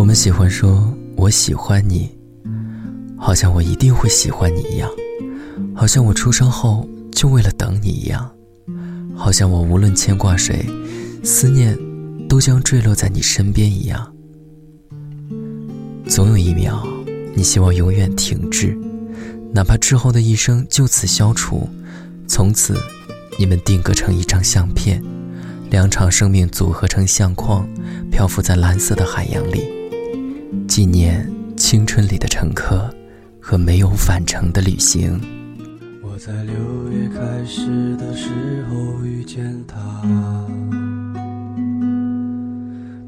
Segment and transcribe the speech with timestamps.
[0.00, 2.10] 我们喜欢说“我喜欢你”，
[3.20, 4.88] 好像我一定会喜欢你一样，
[5.74, 8.34] 好像我出生后就为了等你一样，
[9.14, 10.64] 好像我无论牵挂谁，
[11.22, 11.78] 思念
[12.30, 14.10] 都将坠落在你身边一样。
[16.08, 16.82] 总有一秒，
[17.34, 18.74] 你希望永远停滞，
[19.52, 21.68] 哪怕之后的一生就此消除，
[22.26, 22.74] 从此
[23.38, 25.04] 你们定格成一张相片。
[25.68, 27.68] 两场生命组合成相框，
[28.10, 29.60] 漂浮在蓝色的海洋里，
[30.66, 32.92] 纪念青春里的乘客
[33.40, 35.20] 和没有返程的旅行。
[36.02, 36.54] 我在六
[36.90, 38.30] 月开始的时
[38.68, 39.78] 候遇见他，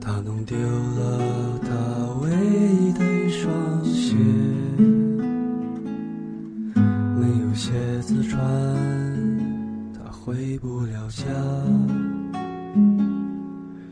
[0.00, 1.68] 他弄丢了他
[2.20, 4.14] 唯一的一双鞋，
[7.16, 8.40] 没有鞋子穿，
[9.92, 11.24] 他回不了家。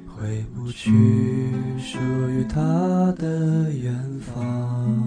[0.07, 0.93] 回不去
[1.79, 2.20] 属于
[2.53, 5.07] 他的远方。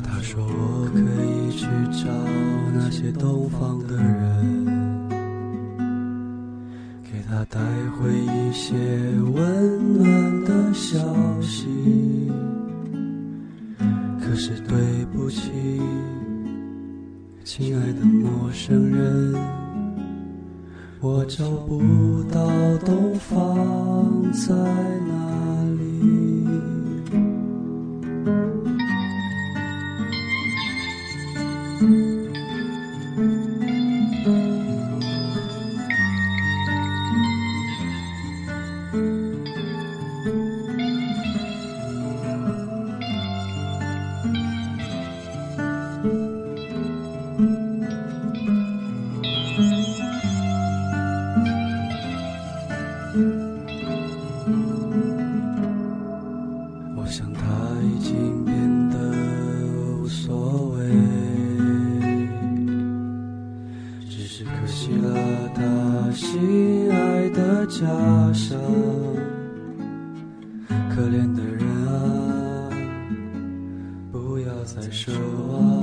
[0.00, 1.66] 他说我可以去
[2.04, 2.08] 找
[2.72, 4.64] 那些东方的人，
[7.02, 7.58] 给他带
[7.98, 8.76] 回一些
[9.34, 11.00] 温暖的消
[11.40, 12.30] 息。
[14.20, 15.50] 可是对不起，
[17.42, 19.61] 亲爱的陌生人。
[21.04, 22.46] 我找不到
[22.86, 25.61] 东方在哪
[67.80, 67.88] 家
[68.34, 68.60] 乡，
[70.94, 72.68] 可怜的人啊，
[74.12, 75.10] 不要再奢
[75.48, 75.82] 望，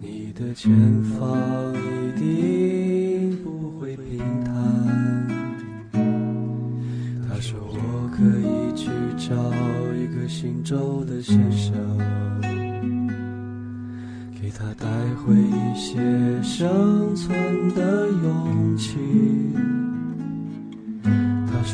[0.00, 0.72] 你的前
[1.02, 4.54] 方一定不会平坦。
[7.28, 9.34] 他说我可以去找
[9.94, 11.74] 一个姓周的先生，
[14.40, 15.98] 给他带回一些
[16.40, 17.36] 生存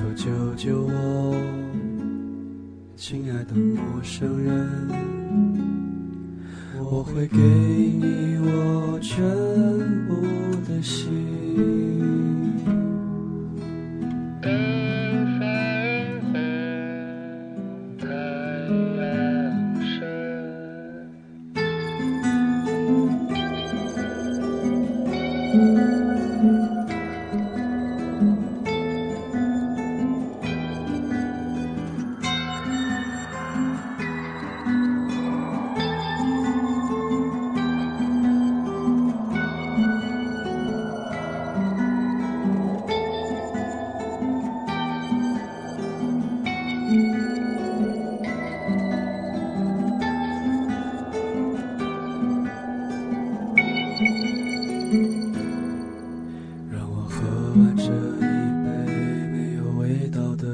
[0.03, 1.37] 说救救我，
[2.97, 4.89] 亲爱的陌生人，
[6.81, 9.23] 我会给你我全
[10.09, 10.17] 部
[10.67, 11.22] 的心。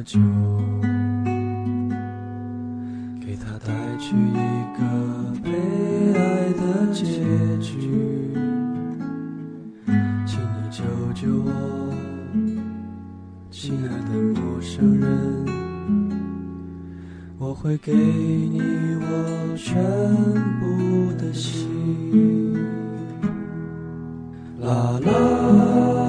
[0.03, 0.19] 酒，
[3.21, 4.35] 给他带去一
[4.77, 4.81] 个
[5.43, 5.51] 悲
[6.15, 7.05] 哀的结
[7.61, 8.33] 局。
[10.27, 10.83] 请你救
[11.15, 11.51] 救我，
[13.51, 15.47] 亲爱的陌生人，
[17.39, 18.61] 我会给你
[19.01, 19.83] 我全
[20.61, 21.69] 部的心。
[24.61, 26.08] 啦啦。